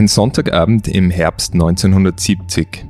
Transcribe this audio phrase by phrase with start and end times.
[0.00, 2.86] Ein Sonntagabend im Herbst 1970.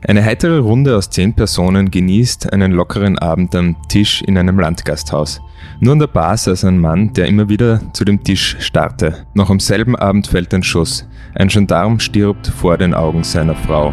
[0.00, 5.42] Eine heitere Runde aus zehn Personen genießt einen lockeren Abend am Tisch in einem Landgasthaus.
[5.80, 9.26] Nur an der Bar saß ein Mann, der immer wieder zu dem Tisch starrte.
[9.34, 11.06] Noch am selben Abend fällt ein Schuss.
[11.34, 13.92] Ein Gendarm stirbt vor den Augen seiner Frau.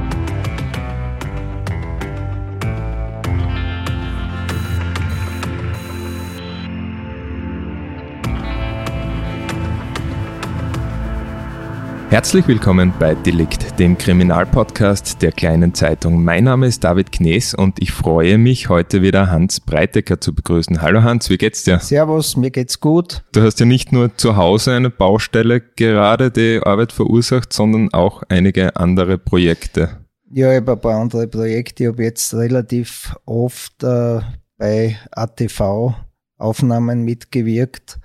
[12.11, 16.21] Herzlich willkommen bei Delikt, dem Kriminalpodcast der kleinen Zeitung.
[16.21, 20.81] Mein Name ist David Knees und ich freue mich, heute wieder Hans Breitecker zu begrüßen.
[20.81, 21.79] Hallo Hans, wie geht's dir?
[21.79, 23.23] Servus, mir geht's gut.
[23.31, 28.23] Du hast ja nicht nur zu Hause eine Baustelle gerade, die Arbeit verursacht, sondern auch
[28.27, 30.01] einige andere Projekte.
[30.29, 31.83] Ja, ich habe ein paar andere Projekte.
[31.83, 34.19] Ich habe jetzt relativ oft äh,
[34.57, 35.95] bei ATV
[36.37, 38.01] Aufnahmen mitgewirkt.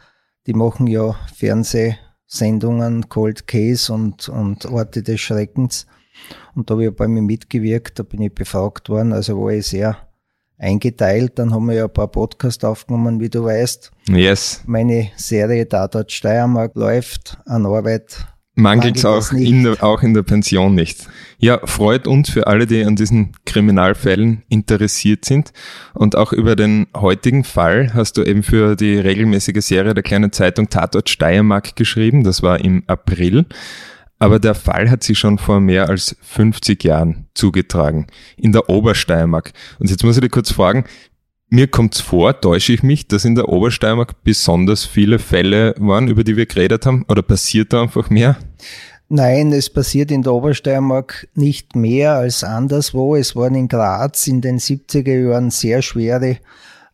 [0.46, 1.96] Die machen ja Fernseh
[2.26, 5.86] Sendungen, Cold Case und, und Orte des Schreckens.
[6.54, 9.66] Und da habe ich bei mir mitgewirkt, da bin ich befragt worden, also war ich
[9.66, 9.96] sehr
[10.58, 11.38] eingeteilt.
[11.38, 13.90] Dann haben wir ja ein paar Podcasts aufgenommen, wie du weißt.
[14.08, 14.62] Yes.
[14.66, 18.26] Meine Serie Tatort Steiermark läuft an Arbeit
[18.58, 21.06] Mangelt es auch, in der, auch in der Pension nicht.
[21.38, 25.52] Ja, freut uns für alle, die an diesen Kriminalfällen interessiert sind.
[25.92, 30.32] Und auch über den heutigen Fall hast du eben für die regelmäßige Serie der kleinen
[30.32, 32.24] Zeitung Tatort Steiermark geschrieben.
[32.24, 33.44] Das war im April.
[34.18, 38.06] Aber der Fall hat sich schon vor mehr als 50 Jahren zugetragen.
[38.38, 39.52] In der Obersteiermark.
[39.78, 40.84] Und jetzt muss ich dich kurz fragen,
[41.48, 46.24] mir kommt's vor, täusche ich mich, dass in der Obersteiermark besonders viele Fälle waren, über
[46.24, 47.04] die wir geredet haben?
[47.08, 48.36] Oder passiert da einfach mehr?
[49.08, 53.14] Nein, es passiert in der Obersteiermark nicht mehr als anderswo.
[53.14, 56.38] Es waren in Graz in den 70er Jahren sehr schwere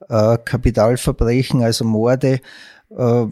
[0.08, 2.40] äh, Kapitalverbrechen, also Morde.
[2.90, 3.26] Äh,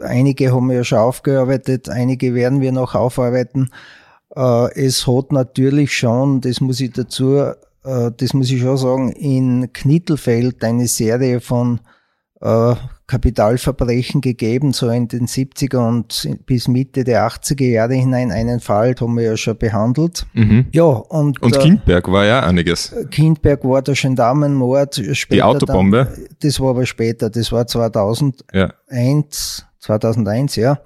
[0.00, 3.70] einige haben wir ja schon aufgearbeitet, einige werden wir noch aufarbeiten.
[4.34, 7.52] Äh, es hat natürlich schon, das muss ich dazu
[7.84, 11.80] äh, das muss ich schon sagen, in Knittelfeld eine Serie von
[12.40, 12.74] äh,
[13.06, 18.30] Kapitalverbrechen gegeben, so in den 70er und bis Mitte der 80er Jahre hinein.
[18.30, 20.26] Einen Fall haben wir ja schon behandelt.
[20.34, 20.66] Mhm.
[20.72, 22.94] Ja, und, und äh, Kindberg war ja einiges.
[23.10, 25.00] Kindberg war der Gendarmenmord.
[25.12, 26.04] Später Die Autobombe?
[26.04, 28.74] Dann, das war aber später, das war 2001, ja.
[29.80, 30.80] 2001, ja.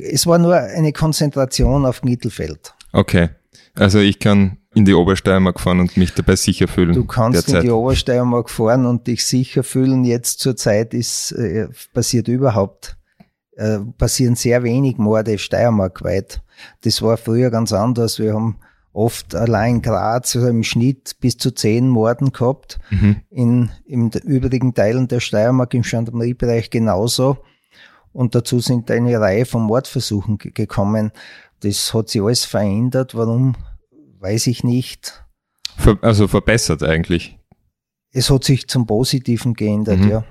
[0.00, 2.72] Es war nur eine Konzentration auf Mittelfeld.
[2.92, 3.30] Okay.
[3.74, 6.94] Also ich kann in die Obersteiermark fahren und mich dabei sicher fühlen.
[6.94, 7.62] Du kannst derzeit.
[7.62, 10.04] in die Obersteiermark fahren und dich sicher fühlen.
[10.04, 12.96] Jetzt zur Zeit ist äh, passiert überhaupt
[13.56, 16.40] äh, passieren sehr wenig Morde steiermarkweit.
[16.82, 18.20] Das war früher ganz anders.
[18.20, 18.58] Wir haben
[18.92, 22.78] oft allein in Graz also im Schnitt bis zu zehn Morden gehabt.
[22.90, 23.16] Mhm.
[23.30, 27.38] In, in den übrigen Teilen der Steiermark im Gendarmeriebereich genauso.
[28.12, 31.10] Und dazu sind eine Reihe von Mordversuchen gekommen.
[31.60, 33.16] Das hat sich alles verändert.
[33.16, 33.56] Warum
[34.20, 35.24] weiß ich nicht.
[36.02, 37.38] also verbessert eigentlich.
[38.12, 40.10] Es hat sich zum Positiven geändert, mhm.
[40.10, 40.24] ja.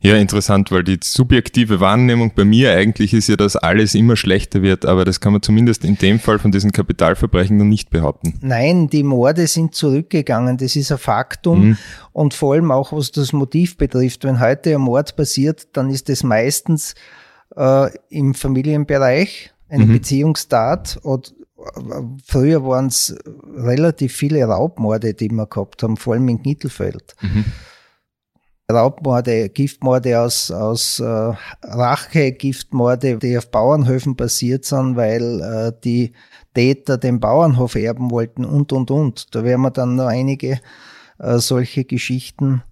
[0.00, 4.62] Ja, interessant, weil die subjektive Wahrnehmung bei mir eigentlich ist ja, dass alles immer schlechter
[4.62, 8.34] wird, aber das kann man zumindest in dem Fall von diesen Kapitalverbrechen noch nicht behaupten.
[8.40, 11.78] Nein, die Morde sind zurückgegangen, das ist ein Faktum mhm.
[12.12, 14.24] und vor allem auch was das Motiv betrifft.
[14.24, 16.94] Wenn heute ein Mord passiert, dann ist es meistens
[17.56, 19.92] äh, im Familienbereich eine mhm.
[19.92, 21.28] Beziehungstat oder
[22.24, 23.16] früher waren es
[23.56, 27.16] relativ viele Raubmorde, die wir gehabt haben, vor allem in Mittelfeld.
[27.20, 27.44] Mhm.
[28.70, 31.32] Raubmorde, Giftmorde aus, aus äh,
[31.62, 36.12] Rache, Giftmorde, die auf Bauernhöfen passiert sind, weil äh, die
[36.54, 39.34] Täter den Bauernhof erben wollten und, und, und.
[39.34, 40.60] Da werden wir dann noch einige
[41.18, 42.62] äh, solche Geschichten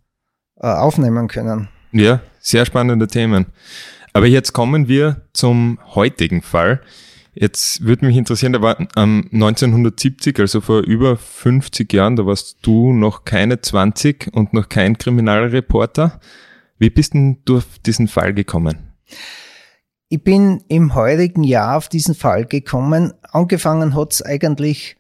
[0.61, 1.69] äh, aufnehmen können.
[1.93, 3.47] Ja, sehr spannende Themen.
[4.13, 6.83] Aber jetzt kommen wir zum heutigen Fall.
[7.39, 12.57] Jetzt würde mich interessieren, da war ähm, 1970, also vor über 50 Jahren, da warst
[12.63, 16.19] du noch keine 20 und noch kein Kriminalreporter.
[16.79, 18.95] Wie bist denn du auf diesen Fall gekommen?
[20.09, 23.13] Ich bin im heurigen Jahr auf diesen Fall gekommen.
[23.33, 24.97] Angefangen hat's eigentlich,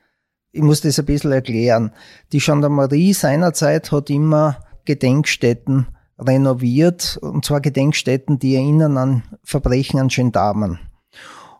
[0.52, 1.90] ich muss das ein bisschen erklären.
[2.32, 5.86] Die Gendarmerie seinerzeit hat immer Gedenkstätten
[6.18, 10.80] renoviert, und zwar Gedenkstätten, die erinnern an Verbrechen an Gendarmen.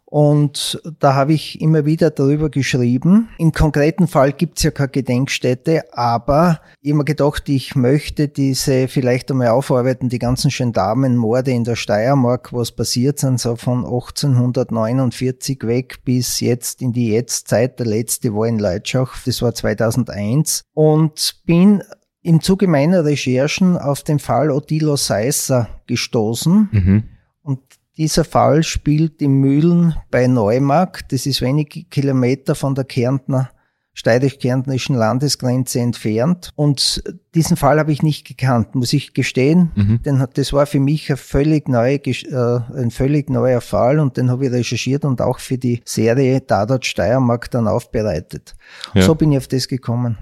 [0.09, 3.29] Und da habe ich immer wieder darüber geschrieben.
[3.39, 9.31] Im konkreten Fall gibt es ja keine Gedenkstätte, aber mir gedacht, ich möchte diese vielleicht
[9.33, 16.05] einmal aufarbeiten, die ganzen Gendarmenmorde in der Steiermark, was passiert sind, so von 1849 weg
[16.05, 17.81] bis jetzt in die Jetztzeit.
[17.81, 20.63] Der letzte war in Leitschach, das war 2001.
[20.73, 21.83] Und bin
[22.23, 26.69] im Zuge meiner Recherchen auf den Fall Odilo Seisser gestoßen.
[26.71, 27.05] Mhm.
[27.43, 27.61] Und
[27.97, 31.13] Dieser Fall spielt in Mühlen bei Neumarkt.
[31.13, 33.51] Das ist wenige Kilometer von der Kärntner
[33.97, 36.51] steirisch-kärntnerischen Landesgrenze entfernt.
[36.55, 37.03] Und
[37.35, 39.73] diesen Fall habe ich nicht gekannt, muss ich gestehen.
[39.75, 40.03] Mhm.
[40.03, 44.31] Denn das war für mich ein völlig, neue, äh, ein völlig neuer Fall und den
[44.31, 48.55] habe ich recherchiert und auch für die Serie Tatort Steiermark dann aufbereitet.
[48.95, 49.01] Ja.
[49.01, 50.19] So bin ich auf das gekommen.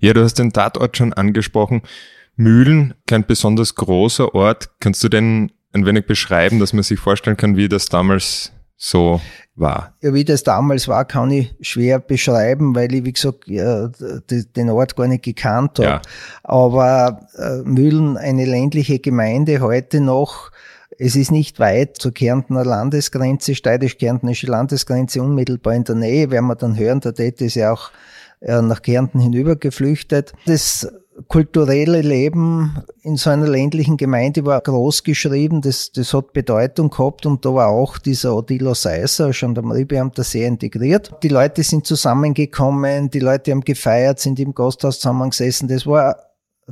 [0.00, 1.82] Ja, du hast den Tatort schon angesprochen.
[2.34, 4.70] Mühlen, kein besonders großer Ort.
[4.80, 9.20] Kannst du denn ein wenig beschreiben, dass man sich vorstellen kann, wie das damals so
[9.54, 9.94] war?
[10.02, 13.88] Ja, wie das damals war, kann ich schwer beschreiben, weil ich, wie gesagt, ja,
[14.28, 15.88] den Ort gar nicht gekannt habe.
[15.88, 16.02] Ja.
[16.42, 20.50] Aber äh, Mühlen, eine ländliche Gemeinde, heute noch,
[20.98, 26.56] es ist nicht weit zur Kärntner Landesgrenze, steirisch-kärntnerische Landesgrenze, unmittelbar in der Nähe, werden wir
[26.56, 27.90] dann hören, der Tät ist ja auch
[28.40, 30.32] äh, nach Kärnten hinüber geflüchtet.
[30.46, 30.92] Das
[31.28, 37.26] kulturelle Leben in so einer ländlichen Gemeinde war groß geschrieben, das, das hat Bedeutung gehabt
[37.26, 41.12] und da war auch dieser Odilo Seisser, Gendarmeriebeamter, sehr integriert.
[41.22, 45.68] Die Leute sind zusammengekommen, die Leute haben gefeiert, sind im Gasthaus zusammengesessen.
[45.68, 46.16] Das war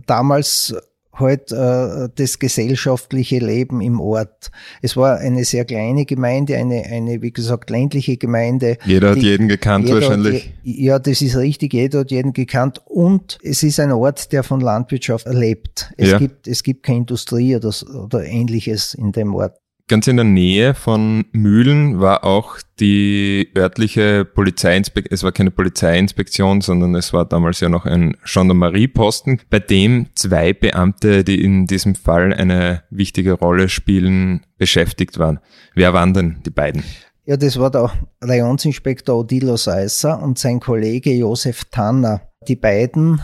[0.06, 0.74] damals
[1.20, 4.50] halt äh, das gesellschaftliche Leben im Ort.
[4.82, 8.78] Es war eine sehr kleine Gemeinde, eine, eine wie gesagt, ländliche Gemeinde.
[8.84, 10.52] Jeder die, hat jeden gekannt wahrscheinlich.
[10.62, 14.42] Je, ja, das ist richtig, jeder hat jeden gekannt und es ist ein Ort, der
[14.42, 15.92] von Landwirtschaft lebt.
[15.96, 16.18] Es, ja.
[16.18, 17.72] gibt, es gibt keine Industrie oder,
[18.04, 19.56] oder ähnliches in dem Ort.
[19.90, 26.60] Ganz in der Nähe von Mühlen war auch die örtliche Polizeiinspektion, es war keine Polizeiinspektion,
[26.60, 31.96] sondern es war damals ja noch ein Gendarmerieposten, bei dem zwei Beamte, die in diesem
[31.96, 35.40] Fall eine wichtige Rolle spielen, beschäftigt waren.
[35.74, 36.84] Wer waren denn die beiden?
[37.24, 37.90] Ja, das war der
[38.20, 42.20] Rayonsinspektor Odilo Seisser und sein Kollege Josef Tanner.
[42.46, 43.20] Die beiden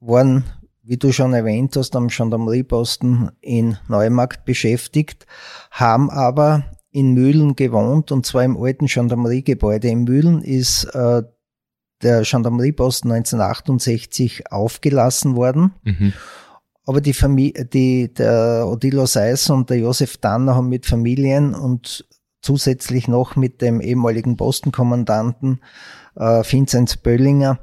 [0.00, 0.44] waren
[0.82, 5.26] wie du schon erwähnt hast, am Gendarmerieposten in Neumarkt beschäftigt,
[5.70, 9.88] haben aber in Mühlen gewohnt und zwar im alten Gendarmeriegebäude.
[9.88, 11.22] In Mühlen ist äh,
[12.02, 15.72] der Gendarmerieposten 1968 aufgelassen worden.
[15.84, 16.12] Mhm.
[16.84, 22.06] Aber die Familie, die, der Odilo Seis und der Josef Danner haben mit Familien und
[22.42, 25.60] zusätzlich noch mit dem ehemaligen Postenkommandanten
[26.16, 27.60] äh, Vinzenz Böllinger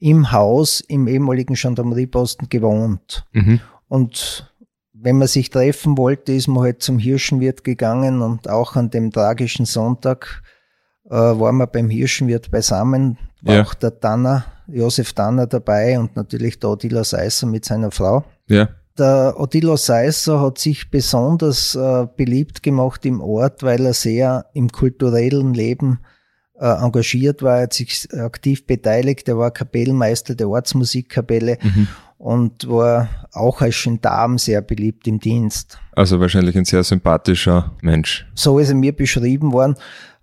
[0.00, 3.24] im Haus im ehemaligen Gendarmerieposten gewohnt.
[3.32, 3.60] Mhm.
[3.88, 4.52] Und
[4.92, 9.10] wenn man sich treffen wollte, ist man halt zum Hirschenwirt gegangen und auch an dem
[9.10, 10.42] tragischen Sonntag
[11.06, 13.18] äh, waren wir beim Hirschenwirt beisammen.
[13.42, 13.62] War ja.
[13.62, 18.24] auch der Tanner, Josef Tanner dabei und natürlich der Odilo Seisser mit seiner Frau.
[18.48, 18.68] Ja.
[18.98, 24.70] Der Odilo Seisser hat sich besonders äh, beliebt gemacht im Ort, weil er sehr im
[24.70, 26.00] kulturellen Leben
[26.58, 29.28] engagiert war, hat sich aktiv beteiligt.
[29.28, 31.88] Er war Kapellmeister der Ortsmusikkapelle mhm.
[32.18, 35.78] und war auch als Gendarm sehr beliebt im Dienst.
[35.92, 38.26] Also wahrscheinlich ein sehr sympathischer Mensch.
[38.34, 39.76] So ist er mir beschrieben worden.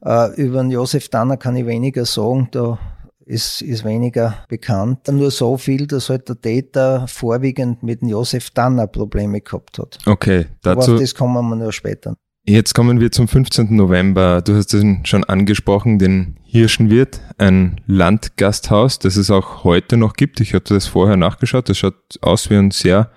[0.04, 2.78] Äh, über den Josef Danner kann ich weniger sagen, da
[3.26, 5.08] ist, ist weniger bekannt.
[5.08, 9.98] Nur so viel, dass halt der Täter vorwiegend mit dem Josef Danner Probleme gehabt hat.
[10.06, 10.92] Okay, dazu.
[10.92, 12.16] Aber auf das kommen wir nur später.
[12.48, 13.76] Jetzt kommen wir zum 15.
[13.76, 14.44] November.
[14.44, 20.40] Du hast es schon angesprochen, den Hirschenwirt, ein Landgasthaus, das es auch heute noch gibt.
[20.42, 21.70] Ich hatte das vorher nachgeschaut.
[21.70, 23.10] Das schaut aus wie ein sehr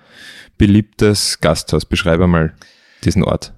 [0.57, 1.85] beliebtes Gasthaus.
[1.85, 2.55] Beschreibe mal
[3.03, 3.53] diesen Ort.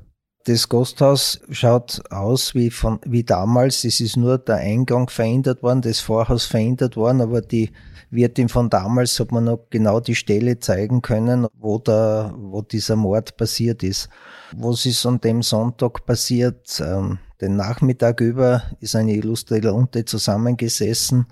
[0.46, 3.84] Das Gasthaus schaut aus wie von, wie damals.
[3.84, 7.72] Es ist nur der Eingang verändert worden, das Vorhaus verändert worden, aber die
[8.10, 12.96] Wirtin von damals hat man noch genau die Stelle zeigen können, wo da, wo dieser
[12.96, 14.10] Mord passiert ist.
[14.56, 16.82] Was ist an dem Sonntag passiert?
[16.84, 21.28] Ähm, den Nachmittag über ist eine illustre Lunte zusammengesessen.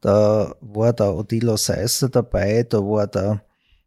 [0.00, 3.42] Da war der Odilo Seisser dabei, da war der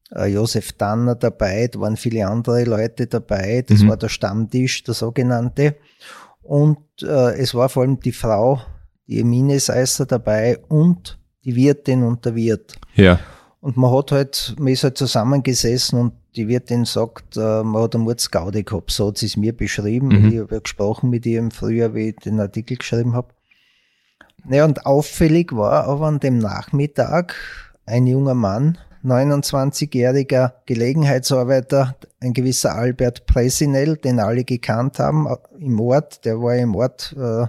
[0.10, 3.64] Josef Danner dabei, da waren viele andere Leute dabei.
[3.68, 3.90] Das mhm.
[3.90, 5.76] war der Stammtisch, der sogenannte.
[6.42, 8.62] Und äh, es war vor allem die Frau,
[9.08, 12.76] die Emine Seisser dabei und die Wirtin und der Wirt.
[12.96, 13.20] Ja.
[13.60, 17.96] Und man hat halt, man ist halt zusammengesessen und die Wirtin sagt, äh, man hat
[17.96, 18.92] eine Mordsgaude gehabt.
[18.92, 20.08] So hat sie es mir beschrieben.
[20.08, 20.32] Mhm.
[20.32, 23.30] Ich habe ja gesprochen mit ihr im Frühjahr, wie ich den Artikel geschrieben habe.
[24.46, 27.36] Naja, und auffällig war aber an dem Nachmittag
[27.86, 35.80] ein junger Mann, 29-jähriger Gelegenheitsarbeiter, ein gewisser Albert Presinel, den alle gekannt haben äh, im
[35.80, 37.48] Ort, der war im Ort äh,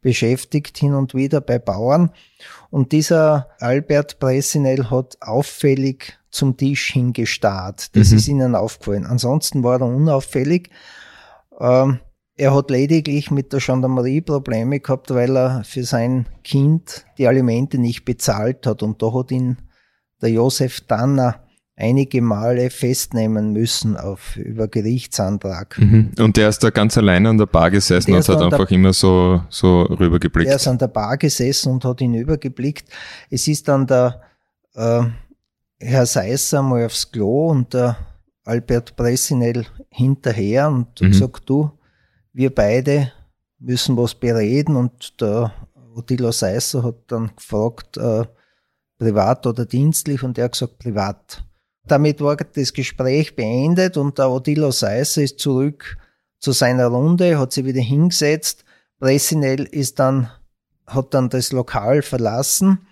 [0.00, 2.10] beschäftigt hin und wieder bei Bauern.
[2.70, 7.96] Und dieser Albert Presinel hat auffällig zum Tisch hingestarrt.
[7.96, 8.16] Das mhm.
[8.16, 9.06] ist ihnen aufgefallen.
[9.06, 10.70] Ansonsten war er unauffällig.
[11.58, 12.00] Ähm,
[12.36, 17.78] er hat lediglich mit der Gendarmerie Probleme gehabt, weil er für sein Kind die Alimente
[17.78, 18.82] nicht bezahlt hat.
[18.82, 19.56] Und da hat ihn
[20.20, 21.46] der Josef Danner
[21.76, 25.78] einige Male festnehmen müssen auf über Gerichtsantrag.
[25.78, 26.12] Mhm.
[26.18, 28.94] Und der ist da ganz alleine an der Bar gesessen und hat einfach der, immer
[28.94, 30.48] so, so rübergeblickt.
[30.48, 32.88] Er ist an der Bar gesessen und hat hinübergeblickt.
[33.30, 34.22] Es ist dann der
[34.74, 35.02] äh,
[35.78, 37.98] Herr Seisser mal aufs Klo und der
[38.44, 41.10] Albert Pressinell hinterher und mhm.
[41.10, 41.70] gesagt, du,
[42.32, 43.12] wir beide
[43.58, 45.52] müssen was bereden und der
[45.94, 48.24] Odilo Seisser hat dann gefragt, äh,
[48.98, 51.44] privat oder dienstlich und er hat gesagt, privat.
[51.86, 55.96] Damit war das Gespräch beendet und der Odilo Seisser ist zurück
[56.40, 58.64] zu seiner Runde, hat sich wieder hingesetzt.
[58.98, 60.30] Pressinell ist dann,
[60.86, 62.86] hat dann das Lokal verlassen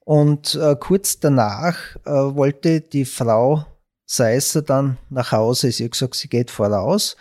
[0.00, 3.66] und äh, kurz danach äh, wollte die Frau
[4.04, 5.72] Seisser dann nach Hause.
[5.72, 7.16] Sie hat gesagt, sie geht voraus.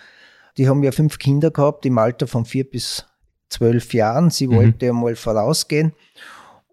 [0.58, 3.06] Die haben ja fünf Kinder gehabt im Alter von vier bis
[3.50, 4.30] zwölf Jahren.
[4.30, 4.56] Sie mhm.
[4.56, 5.94] wollte einmal vorausgehen.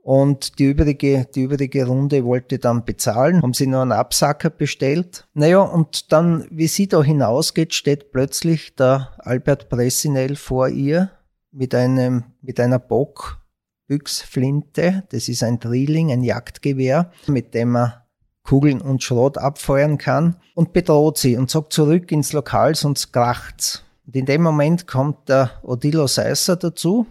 [0.03, 5.29] Und die übrige, die übrige Runde wollte dann bezahlen, haben sie noch einen Absacker bestellt.
[5.33, 11.13] Naja, und dann, wie sie da hinausgeht, steht plötzlich der Albert Pressinell vor ihr
[11.53, 15.05] mit einem, mit einer Bockbüchsflinte.
[15.11, 18.09] Das ist ein Drilling, ein Jagdgewehr, mit dem er
[18.43, 23.85] Kugeln und Schrot abfeuern kann und bedroht sie und sagt zurück ins Lokal, sonst kracht's.
[24.05, 27.07] Und in dem Moment kommt der Odilo Seisser dazu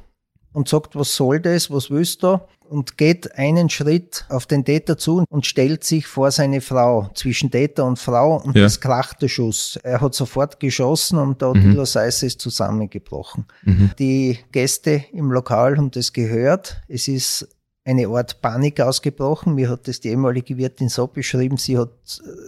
[0.53, 2.39] und sagt, was soll das, was willst du?
[2.69, 7.51] Und geht einen Schritt auf den Täter zu und stellt sich vor seine Frau, zwischen
[7.51, 8.65] Täter und Frau, und ja.
[8.65, 9.77] es kracht der Schuss.
[9.83, 11.85] Er hat sofort geschossen und der Odilo mhm.
[11.85, 13.45] Seisser ist zusammengebrochen.
[13.63, 13.91] Mhm.
[13.99, 16.81] Die Gäste im Lokal haben das gehört.
[16.87, 17.49] Es ist
[17.83, 19.55] eine Art Panik ausgebrochen.
[19.55, 21.91] Mir hat das die ehemalige Wirtin so beschrieben, sie hat,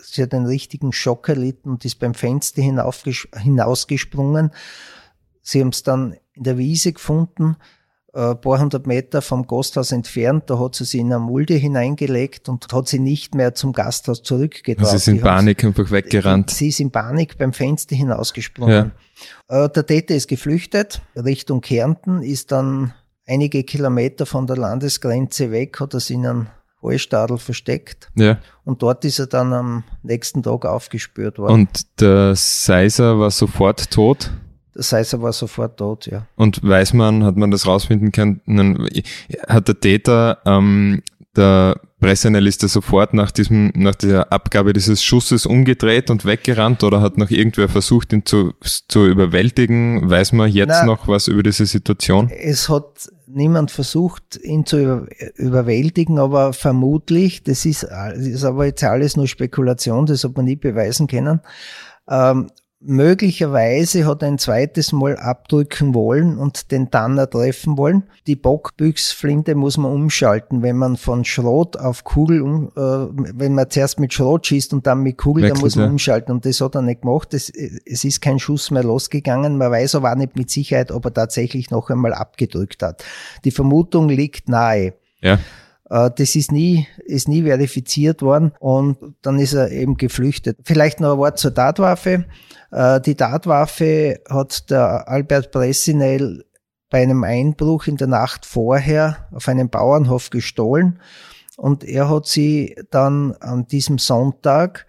[0.03, 4.51] sie hat einen richtigen Schock erlitten und ist beim Fenster hinausgesprungen.
[5.41, 7.57] Sie haben es dann in der Wiese gefunden,
[8.15, 10.43] ein äh, paar hundert Meter vom Gasthaus entfernt.
[10.47, 14.21] Da hat sie sie in eine Mulde hineingelegt und hat sie nicht mehr zum Gasthaus
[14.21, 14.89] zurückgetragen.
[14.89, 16.51] Sie ist in Panik einfach weggerannt.
[16.51, 18.91] Sie ist in Panik beim Fenster hinausgesprungen.
[19.49, 19.65] Ja.
[19.65, 22.93] Äh, der Täter ist geflüchtet Richtung Kärnten, ist dann
[23.25, 26.47] einige Kilometer von der Landesgrenze weg hat er sich in einem
[26.83, 28.11] Hallstadel versteckt.
[28.15, 28.39] Ja.
[28.63, 31.53] Und dort ist er dann am nächsten Tag aufgespürt worden.
[31.53, 34.31] Und der Seiser war sofort tot?
[34.75, 36.25] Der Seiser war sofort tot, ja.
[36.35, 38.41] Und weiß man, hat man das rausfinden können,
[39.47, 41.01] hat der Täter ähm,
[41.35, 47.17] der er sofort nach diesem, nach der Abgabe dieses Schusses umgedreht und weggerannt oder hat
[47.17, 48.53] noch irgendwer versucht, ihn zu,
[48.87, 50.09] zu überwältigen?
[50.09, 52.29] Weiß man jetzt Na, noch was über diese Situation?
[52.29, 58.65] Es hat niemand versucht, ihn zu über, überwältigen, aber vermutlich, das ist, das ist aber
[58.65, 61.39] jetzt alles nur Spekulation, das hat man nie beweisen können,
[62.09, 62.49] ähm,
[62.85, 68.03] möglicherweise hat er ein zweites Mal abdrücken wollen und den Tanner treffen wollen.
[68.27, 73.69] Die Bockbüchsflinte muss man umschalten, wenn man von Schrot auf Kugel, um, äh, wenn man
[73.69, 75.91] zuerst mit Schrot schießt und dann mit Kugel, Wechselt, dann muss man ja.
[75.91, 77.33] umschalten und das hat er nicht gemacht.
[77.33, 79.57] Es, es ist kein Schuss mehr losgegangen.
[79.57, 83.03] Man weiß aber auch nicht mit Sicherheit, ob er tatsächlich noch einmal abgedrückt hat.
[83.45, 84.93] Die Vermutung liegt nahe.
[85.21, 85.39] Ja.
[85.89, 90.57] Äh, das ist nie, ist nie verifiziert worden und dann ist er eben geflüchtet.
[90.63, 92.25] Vielleicht noch ein Wort zur Tatwaffe.
[92.73, 96.45] Äh, die Tatwaffe hat der Albert Bressinel
[96.89, 100.99] bei einem Einbruch in der Nacht vorher auf einem Bauernhof gestohlen
[101.57, 104.85] und er hat sie dann an diesem Sonntag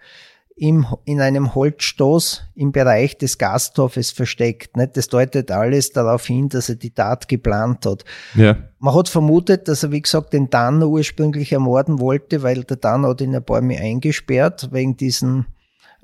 [0.55, 4.77] im, in einem Holzstoß im Bereich des Gasthofes versteckt.
[4.77, 4.95] Nicht?
[4.95, 8.05] Das deutet alles darauf hin, dass er die Tat geplant hat.
[8.35, 8.55] Ja.
[8.79, 13.09] Man hat vermutet, dass er, wie gesagt, den Danner ursprünglich ermorden wollte, weil der Danner
[13.09, 15.45] hat ihn ein paar Mal eingesperrt wegen diesen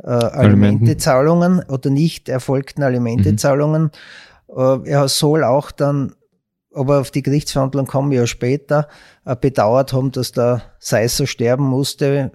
[0.03, 3.91] äh, Alimentezahlungen oder nicht erfolgten Alimentezahlungen.
[4.53, 4.84] Mhm.
[4.86, 6.13] Äh, er soll auch dann,
[6.74, 8.88] aber auf die Gerichtsverhandlung kommen wir ja später,
[9.25, 12.31] äh, bedauert haben, dass der Seisser sterben musste.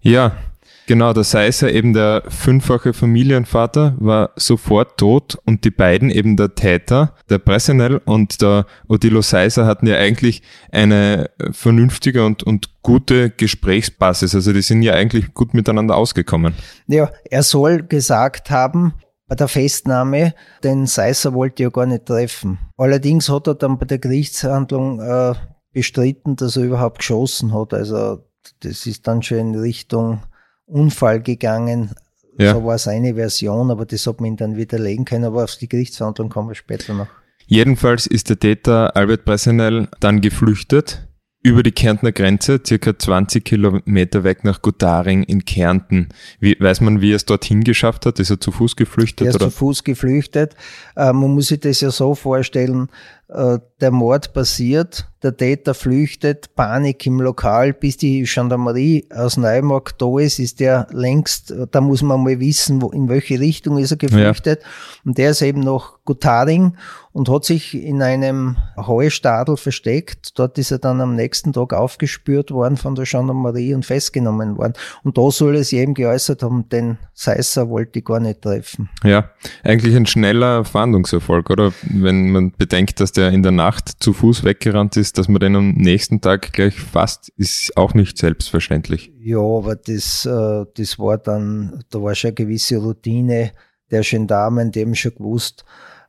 [0.00, 0.36] Ja,
[0.86, 6.54] Genau, heißt ja eben der fünffache Familienvater war sofort tot und die beiden, eben der
[6.54, 13.30] Täter, der Pressenel und der Odilo Seiser hatten ja eigentlich eine vernünftige und, und gute
[13.30, 14.34] Gesprächsbasis.
[14.34, 16.54] Also die sind ja eigentlich gut miteinander ausgekommen.
[16.86, 18.94] Ja, er soll gesagt haben,
[19.26, 22.58] bei der Festnahme, den Seiser wollte er gar nicht treffen.
[22.76, 25.34] Allerdings hat er dann bei der Gerichtshandlung äh,
[25.72, 27.74] bestritten, dass er überhaupt geschossen hat.
[27.74, 28.24] Also
[28.60, 30.22] das ist dann schon in Richtung
[30.66, 31.92] Unfall gegangen.
[32.38, 32.52] Ja.
[32.52, 35.24] So war seine Version, aber das hat man ihn dann widerlegen können.
[35.24, 37.08] Aber auf die Gerichtsverhandlung kommen wir später noch.
[37.46, 41.06] Jedenfalls ist der Täter Albert Bressenel dann geflüchtet
[41.46, 46.08] über die Kärntner Grenze, circa 20 Kilometer weg nach Gutaring in Kärnten.
[46.40, 48.18] Wie, weiß man, wie er es dorthin geschafft hat?
[48.18, 49.28] Ist er zu Fuß geflüchtet?
[49.28, 49.44] Er ist oder?
[49.44, 50.56] zu Fuß geflüchtet.
[50.96, 52.88] Äh, man muss sich das ja so vorstellen,
[53.28, 60.18] der Mord passiert, der Täter flüchtet, Panik im Lokal, bis die Gendarmerie aus Neumarkt da
[60.18, 63.96] ist, ist der längst, da muss man mal wissen, wo, in welche Richtung ist er
[63.96, 64.62] geflüchtet.
[64.62, 64.68] Ja.
[65.04, 66.76] Und der ist eben noch Gutaring
[67.12, 70.38] und hat sich in einem Heustadel versteckt.
[70.38, 74.74] Dort ist er dann am nächsten Tag aufgespürt worden von der Gendarmerie und festgenommen worden.
[75.02, 78.90] Und da soll es eben geäußert haben, den Seisser wollte ich gar nicht treffen.
[79.02, 79.30] Ja,
[79.64, 81.72] eigentlich ein schneller Fahndungserfolg, oder?
[81.82, 85.56] Wenn man bedenkt, dass der in der Nacht zu Fuß weggerannt ist, dass man den
[85.56, 89.12] am nächsten Tag gleich fasst, ist auch nicht selbstverständlich.
[89.18, 93.52] Ja, aber das, äh, das war dann, da war schon eine gewisse Routine
[93.90, 95.64] der Gendarmen, die haben schon gewusst,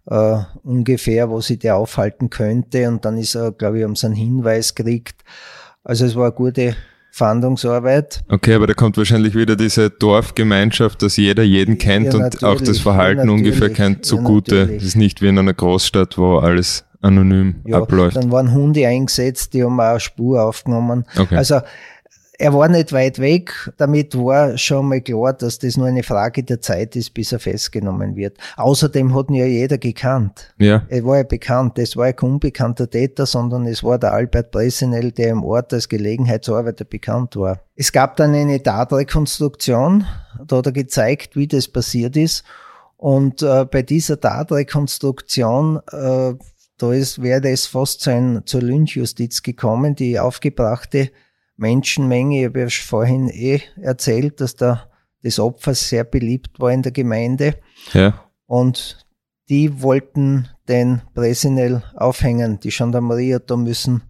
[0.07, 2.87] äh, ungefähr, wo sich der aufhalten könnte.
[2.87, 5.23] Und dann ist er, glaube ich, um seinen Hinweis gekriegt.
[5.83, 6.75] Also es war eine gute
[7.11, 8.23] Fahndungsarbeit.
[8.29, 12.61] Okay, aber da kommt wahrscheinlich wieder diese Dorfgemeinschaft, dass jeder jeden kennt ja, und auch
[12.61, 14.55] das Verhalten ja, ungefähr kennt zugute.
[14.55, 18.17] Ja, das ist nicht wie in einer Großstadt, wo alles anonym ja, abläuft.
[18.17, 21.05] Dann waren Hunde eingesetzt, die haben auch eine Spur aufgenommen.
[21.17, 21.35] Okay.
[21.35, 21.61] Also
[22.39, 23.71] er war nicht weit weg.
[23.77, 27.39] Damit war schon mal klar, dass das nur eine Frage der Zeit ist, bis er
[27.39, 28.37] festgenommen wird.
[28.57, 30.53] Außerdem hat ihn ja jeder gekannt.
[30.59, 30.83] Ja.
[30.87, 31.79] Er war ja bekannt.
[31.79, 35.73] Es war ja kein unbekannter Täter, sondern es war der Albert Bresenel, der im Ort
[35.73, 37.59] als Gelegenheitsarbeiter bekannt war.
[37.75, 40.05] Es gab dann eine Tatrekonstruktion.
[40.45, 42.43] Da hat er gezeigt, wie das passiert ist.
[42.97, 46.33] Und äh, bei dieser Tatrekonstruktion äh,
[46.77, 49.95] da ist, wäre es fast zu ein, zur Lynchjustiz gekommen.
[49.95, 51.11] Die aufgebrachte
[51.55, 54.89] Menschenmenge, ich habe ja vorhin eh erzählt, dass da
[55.23, 57.55] das Opfer sehr beliebt war in der Gemeinde.
[57.93, 58.23] Ja.
[58.45, 59.05] Und
[59.49, 62.59] die wollten den Bresinel aufhängen.
[62.59, 64.03] Die Gendarmerie hat da müssen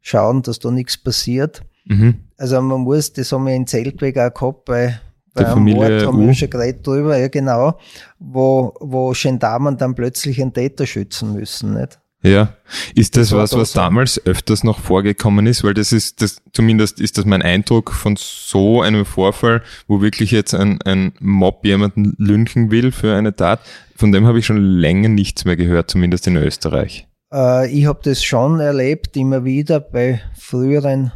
[0.00, 1.62] schauen, dass da nichts passiert.
[1.86, 2.24] Mhm.
[2.36, 5.00] Also man muss, das haben wir in Zeltweg auch gehabt, bei,
[5.34, 7.78] bei einem Familie Mord haben wir schon geredet drüber, ja genau,
[8.18, 11.99] wo, wo Gendarmen dann plötzlich einen Täter schützen müssen, nicht?
[12.22, 12.54] Ja.
[12.94, 15.64] Ist das, das was, was damals öfters noch vorgekommen ist?
[15.64, 20.30] Weil das ist, das, zumindest ist das mein Eindruck von so einem Vorfall, wo wirklich
[20.30, 23.60] jetzt ein, ein Mob jemanden lynchen will für eine Tat.
[23.96, 27.08] Von dem habe ich schon länger nichts mehr gehört, zumindest in Österreich.
[27.32, 31.12] Äh, ich habe das schon erlebt, immer wieder bei früheren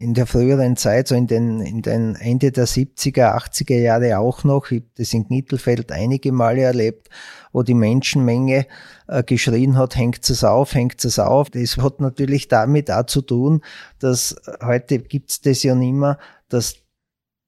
[0.00, 4.44] in der früheren Zeit, so in den, in den Ende der 70er, 80er Jahre auch
[4.44, 7.08] noch, ich habe das in Knittelfeld einige Male erlebt,
[7.52, 8.66] wo die Menschenmenge
[9.08, 11.50] äh, geschrien hat, hängt es auf, hängt es auf.
[11.50, 13.62] Das hat natürlich damit auch zu tun,
[13.98, 16.76] dass heute gibt's das ja nicht mehr, dass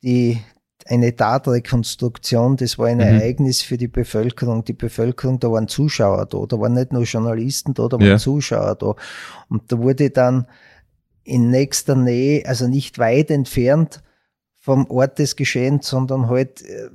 [0.02, 0.40] die
[0.86, 3.04] eine Tatrekonstruktion, das war ein mhm.
[3.04, 4.64] Ereignis für die Bevölkerung.
[4.64, 8.18] Die Bevölkerung, da waren Zuschauer da, da waren nicht nur Journalisten da, da waren ja.
[8.18, 8.96] Zuschauer da.
[9.48, 10.46] Und da wurde dann
[11.24, 14.02] in nächster Nähe, also nicht weit entfernt
[14.62, 16.90] vom Ort des Geschehens, sondern halt, äh,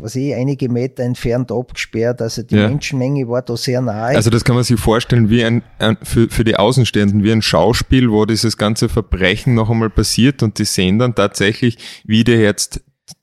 [0.00, 2.22] was ich, einige Meter entfernt abgesperrt.
[2.22, 2.68] Also die ja.
[2.68, 4.14] Menschenmenge war da sehr nahe.
[4.14, 7.42] Also das kann man sich vorstellen wie ein, ein für, für die Außenstehenden, wie ein
[7.42, 12.38] Schauspiel, wo dieses ganze Verbrechen noch einmal passiert und die sehen dann tatsächlich, wie der
[12.38, 12.80] jetzt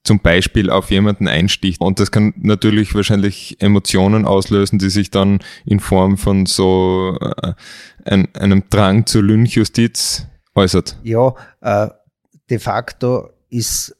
[0.10, 1.80] zum Beispiel auf jemanden einsticht.
[1.80, 7.54] Und das kann natürlich wahrscheinlich Emotionen auslösen, die sich dann in Form von so äh,
[8.06, 10.98] ein, einem Drang zur Lynchjustiz äußert.
[11.04, 11.90] Ja, äh,
[12.50, 13.96] de facto ist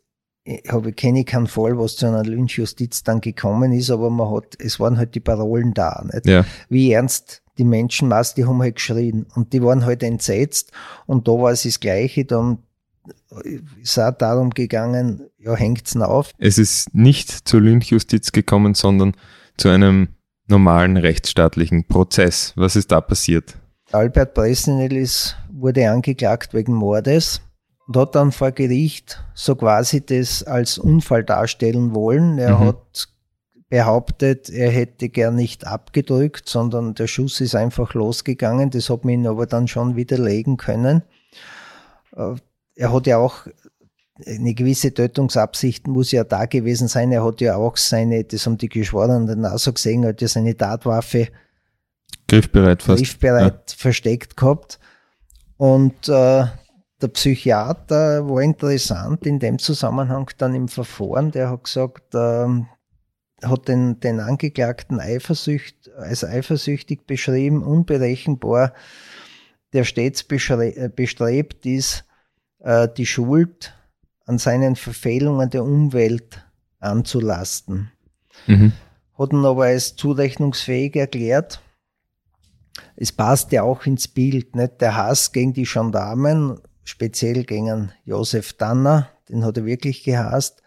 [0.68, 4.56] habe kenne ich keinen Fall, was zu einer Lynchjustiz dann gekommen ist, aber man hat,
[4.58, 6.26] es waren halt die Parolen da, nicht?
[6.26, 6.44] Ja.
[6.70, 10.72] Wie ernst die Menschenmasse, die haben halt geschrien und die waren halt entsetzt
[11.06, 12.64] und da war es das Gleiche, dann
[13.82, 16.32] ist auch darum gegangen, ja, hängt's auf.
[16.38, 19.14] Es ist nicht zur Lynchjustiz gekommen, sondern
[19.58, 20.10] zu einem
[20.48, 22.54] normalen rechtsstaatlichen Prozess.
[22.56, 23.58] Was ist da passiert?
[23.92, 27.42] Albert Bresnel ist, wurde angeklagt wegen Mordes
[27.88, 32.38] und hat dann vor Gericht so quasi das als Unfall darstellen wollen.
[32.38, 32.66] Er mhm.
[32.66, 33.08] hat
[33.70, 38.72] behauptet, er hätte gern nicht abgedrückt, sondern der Schuss ist einfach losgegangen.
[38.72, 41.04] Das hat man ihn aber dann schon widerlegen können.
[42.80, 43.46] Äh, er hat ja auch
[44.26, 47.12] eine gewisse Tötungsabsicht muss ja da gewesen sein.
[47.12, 50.58] Er hat ja auch seine, das haben die Geschworenen auch so gesehen, hat ja seine
[50.58, 51.30] Tatwaffe
[52.28, 53.02] griffbereit, fast.
[53.02, 53.76] griffbereit ja.
[53.78, 54.80] versteckt gehabt.
[55.58, 56.46] Und äh,
[57.02, 62.48] der Psychiater war interessant in dem Zusammenhang dann im Verfahren, der hat gesagt, äh,
[63.42, 68.74] hat den, den Angeklagten Eifersucht, als eifersüchtig beschrieben, unberechenbar,
[69.72, 72.06] der stets äh, bestrebt ist,
[72.60, 73.74] äh, die Schuld
[74.26, 76.46] an seinen Verfehlungen der Umwelt
[76.80, 77.92] anzulasten.
[78.48, 78.74] Mhm.
[79.18, 81.62] Hat ihn aber als zurechnungsfähig erklärt.
[82.96, 84.82] Es passt ja auch ins Bild, nicht?
[84.82, 90.62] Der Hass gegen die Gendarmen, speziell gegen Josef Danner, den hat er wirklich gehasst.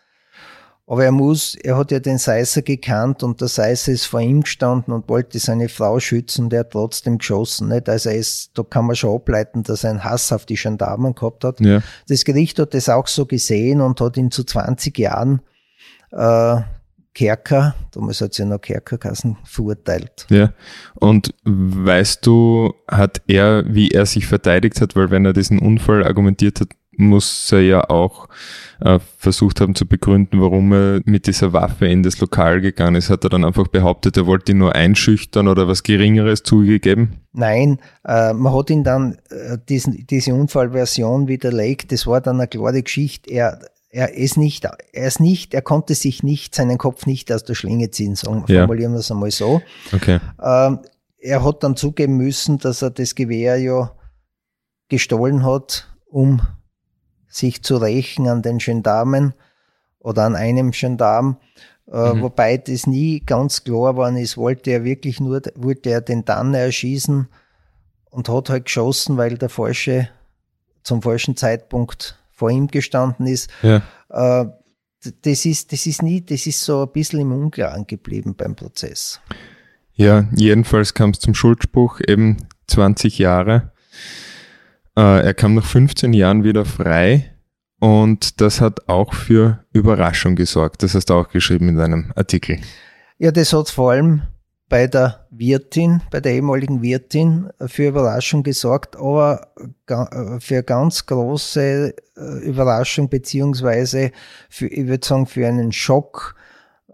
[0.92, 4.42] Aber er muss, er hat ja den Seiser gekannt und der Seiser ist vor ihm
[4.42, 7.88] gestanden und wollte seine Frau schützen, der hat trotzdem geschossen, nicht?
[7.88, 11.14] Also er ist, da kann man schon ableiten, dass er einen Hass auf die Gendarmen
[11.14, 11.60] gehabt hat.
[11.60, 11.80] Ja.
[12.08, 15.40] Das Gericht hat das auch so gesehen und hat ihn zu 20 Jahren,
[16.10, 16.60] äh,
[17.14, 20.26] Kerker, damals hat sie ja noch Kerkerkassen verurteilt.
[20.28, 20.52] Ja.
[20.96, 26.04] Und weißt du, hat er, wie er sich verteidigt hat, weil wenn er diesen Unfall
[26.04, 28.28] argumentiert hat, muss er ja auch
[28.80, 33.10] äh, versucht haben zu begründen, warum er mit dieser Waffe in das Lokal gegangen ist.
[33.10, 37.20] Hat er dann einfach behauptet, er wollte ihn nur einschüchtern oder was Geringeres zugegeben?
[37.32, 41.92] Nein, äh, man hat ihn dann äh, diesen, diese Unfallversion widerlegt.
[41.92, 43.30] Das war dann eine klare Geschichte.
[43.30, 47.44] Er, er ist nicht, er ist nicht, er konnte sich nicht, seinen Kopf nicht aus
[47.44, 48.60] der Schlinge ziehen, sagen, ja.
[48.60, 49.62] formulieren wir es einmal so.
[49.92, 50.18] Okay.
[50.42, 50.80] Ähm,
[51.18, 53.92] er hat dann zugeben müssen, dass er das Gewehr ja
[54.88, 56.42] gestohlen hat, um
[57.32, 59.34] sich zu rächen an den Gendarmen
[59.98, 61.38] oder an einem Gendarm,
[61.90, 62.22] äh, mhm.
[62.22, 66.58] wobei das nie ganz klar war, ist, wollte er wirklich nur, wollte er den Danner
[66.58, 67.28] erschießen
[68.10, 70.08] und hat halt geschossen, weil der falsche,
[70.82, 73.50] zum falschen Zeitpunkt vor ihm gestanden ist.
[73.62, 73.82] Ja.
[74.10, 74.46] Äh,
[75.22, 79.20] das ist, das ist nie, das ist so ein bisschen im Unklaren geblieben beim Prozess.
[79.94, 82.36] Ja, jedenfalls kam es zum Schuldspruch, eben
[82.68, 83.72] 20 Jahre.
[84.96, 87.32] Äh, er kam nach 15 Jahren wieder frei
[87.80, 90.82] und das hat auch für Überraschung gesorgt.
[90.82, 92.58] Das hast du auch geschrieben in deinem Artikel.
[93.18, 94.22] Ja, das hat vor allem
[94.68, 99.52] bei der Wirtin, bei der ehemaligen Wirtin für Überraschung gesorgt, aber
[100.40, 104.12] für ganz große äh, Überraschung beziehungsweise
[104.50, 106.36] für, ich würde sagen, für einen Schock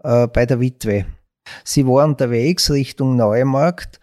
[0.03, 1.05] äh, bei der Witwe.
[1.63, 3.99] Sie war unterwegs Richtung Neumarkt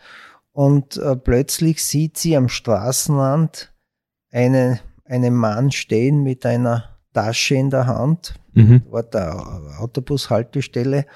[0.52, 3.70] und plötzlich sieht sie am Straßenrand
[4.36, 8.82] eine, einen Mann stehen mit einer Tasche in der Hand, mhm.
[8.90, 11.06] war der Autobushaltestelle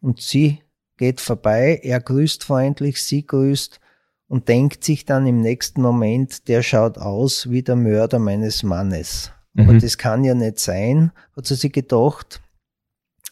[0.00, 0.60] und sie
[0.96, 3.80] geht vorbei, er grüßt freundlich, sie grüßt
[4.28, 9.32] und denkt sich dann im nächsten Moment, der schaut aus wie der Mörder meines Mannes.
[9.54, 9.68] Mhm.
[9.68, 12.40] Aber das kann ja nicht sein, hat sie sich gedacht,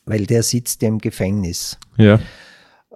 [0.06, 1.78] weil der sitzt ja im Gefängnis.
[1.96, 2.18] Ja.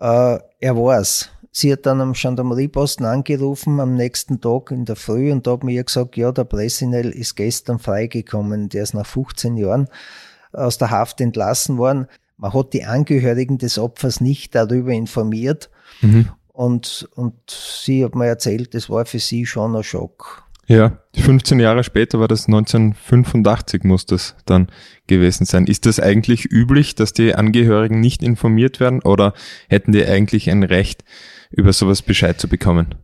[0.00, 1.30] Äh, er war's.
[1.56, 5.62] Sie hat dann am Gendarmerieposten angerufen am nächsten Tag in der Früh und da hat
[5.62, 8.70] mir gesagt, ja, der Bressinel ist gestern freigekommen.
[8.70, 9.86] Der ist nach 15 Jahren
[10.52, 12.08] aus der Haft entlassen worden.
[12.38, 15.70] Man hat die Angehörigen des Opfers nicht darüber informiert.
[16.00, 16.28] Mhm.
[16.48, 20.42] Und, und sie hat mir erzählt, das war für sie schon ein Schock.
[20.66, 24.68] Ja, 15 Jahre später war das 1985 muss das dann
[25.06, 25.68] gewesen sein.
[25.68, 29.34] Ist das eigentlich üblich, dass die Angehörigen nicht informiert werden oder
[29.68, 31.04] hätten die eigentlich ein Recht,
[31.56, 32.94] über sowas Bescheid zu bekommen?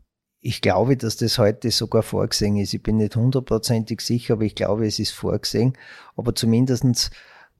[0.41, 2.73] Ich glaube, dass das heute sogar vorgesehen ist.
[2.73, 5.75] Ich bin nicht hundertprozentig sicher, aber ich glaube, es ist vorgesehen.
[6.17, 7.11] Aber zumindestens,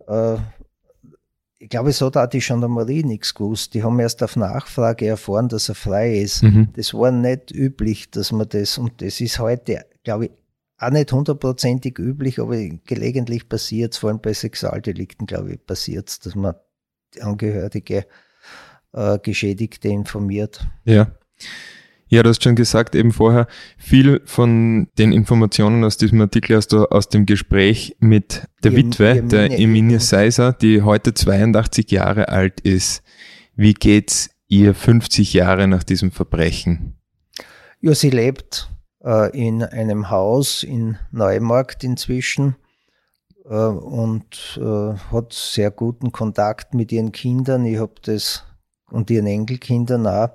[0.09, 0.37] äh,
[1.59, 3.75] ich glaube, so hat die Gendarmerie nichts gewusst.
[3.75, 6.43] Die haben erst auf Nachfrage erfahren, dass er frei ist.
[6.43, 6.69] Mhm.
[6.75, 10.31] Das war nicht üblich, dass man das, und das ist heute, glaube ich,
[10.79, 16.21] auch nicht hundertprozentig üblich, aber gelegentlich passiert vor allem bei Sexualdelikten, glaube ich, passiert es,
[16.21, 16.55] dass man
[17.15, 18.07] die Angehörige
[18.93, 20.67] äh, Geschädigte informiert.
[20.85, 21.13] Ja.
[22.13, 23.47] Ja, du hast schon gesagt, eben vorher,
[23.79, 29.11] viel von den Informationen aus diesem Artikel hast du aus dem Gespräch mit der Witwe,
[29.11, 33.05] Irmine, der Eminie Seiser, die heute 82 Jahre alt ist.
[33.55, 36.97] Wie geht's ihr 50 Jahre nach diesem Verbrechen?
[37.81, 38.69] Ja, sie lebt
[39.05, 42.57] äh, in einem Haus in Neumarkt inzwischen
[43.45, 47.65] äh, und äh, hat sehr guten Kontakt mit ihren Kindern.
[47.65, 48.45] Ich habe das
[48.91, 50.31] und ihren Enkelkindern auch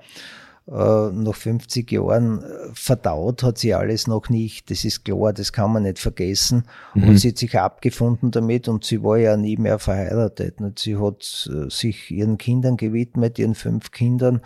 [0.68, 4.72] äh, nach 50 Jahren äh, verdaut hat sie alles noch nicht.
[4.72, 6.64] Das ist klar, das kann man nicht vergessen.
[6.96, 7.10] Mhm.
[7.10, 10.60] Und sie hat sich abgefunden damit und sie war ja nie mehr verheiratet.
[10.62, 14.42] Und sie hat äh, sich ihren Kindern gewidmet, ihren fünf Kindern.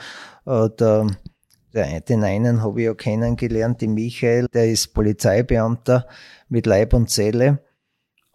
[0.46, 1.06] Der,
[1.74, 6.08] der, den einen habe ich ja kennengelernt, den Michael, der ist Polizeibeamter
[6.48, 7.60] mit Leib und Seele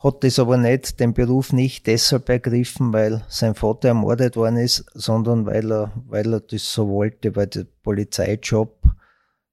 [0.05, 4.85] hat das aber nicht, den Beruf nicht deshalb ergriffen, weil sein Vater ermordet worden ist,
[4.93, 8.83] sondern weil er, weil er das so wollte, weil der Polizeijob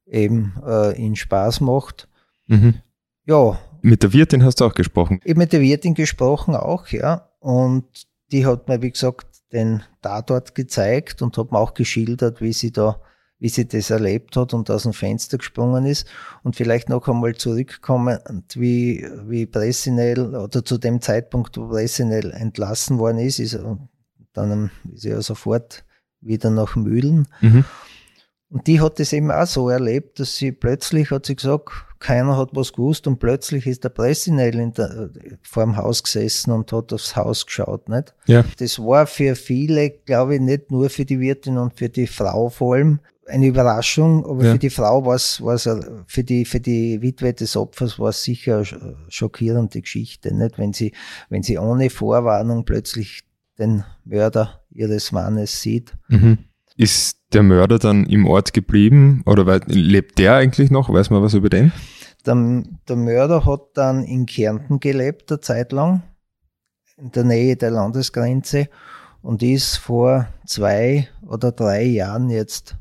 [0.06, 2.10] eben äh, ihn Spaß macht.
[2.48, 2.76] Mhm.
[3.26, 3.58] Ja.
[3.82, 5.22] Mit der Wirtin hast du auch gesprochen?
[5.24, 7.30] Ich habe mit der Wirtin gesprochen auch, ja.
[7.40, 7.86] Und
[8.34, 12.72] die hat mir, wie gesagt, den Tatort gezeigt und hat mir auch geschildert, wie sie
[12.72, 13.00] da
[13.42, 16.08] wie sie das erlebt hat und aus dem Fenster gesprungen ist.
[16.44, 18.20] Und vielleicht noch einmal zurückkommen,
[18.54, 23.60] wie, wie Bressinel oder zu dem Zeitpunkt, wo Bressinel entlassen worden ist, ist
[24.34, 25.84] dann ist er sofort
[26.22, 27.28] wieder nach Mühlen.
[27.42, 27.66] Mhm.
[28.52, 32.36] Und die hat es eben auch so erlebt, dass sie plötzlich hat sie gesagt, keiner
[32.36, 35.10] hat was gewusst und plötzlich ist der Pressinell in der,
[35.42, 38.14] vor dem Haus gesessen und hat aufs Haus geschaut, nicht?
[38.26, 38.44] Ja.
[38.58, 42.50] Das war für viele, glaube ich, nicht nur für die Wirtin und für die Frau
[42.50, 44.52] vor allem eine Überraschung, aber ja.
[44.54, 45.70] für die Frau war es, war es,
[46.08, 50.58] für die, für die Witwe des Opfers war es sicher eine schockierende Geschichte, nicht?
[50.58, 50.92] Wenn sie,
[51.30, 53.22] wenn sie ohne Vorwarnung plötzlich
[53.58, 55.94] den Mörder ihres Mannes sieht.
[56.10, 56.40] Mhm.
[56.78, 60.92] Ist der Mörder dann im Ort geblieben oder lebt der eigentlich noch?
[60.92, 61.72] Weiß man was über den?
[62.26, 66.04] Der, der Mörder hat dann in Kärnten gelebt, eine Zeit lang,
[66.98, 68.70] in der Nähe der Landesgrenze
[69.22, 72.76] und ist vor zwei oder drei Jahren jetzt,